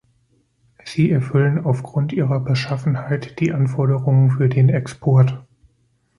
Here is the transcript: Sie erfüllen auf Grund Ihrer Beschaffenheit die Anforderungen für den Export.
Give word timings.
Sie 0.83 1.11
erfüllen 1.11 1.63
auf 1.63 1.83
Grund 1.83 2.11
Ihrer 2.11 2.39
Beschaffenheit 2.39 3.39
die 3.39 3.53
Anforderungen 3.53 4.31
für 4.31 4.49
den 4.49 4.69
Export. 4.69 5.43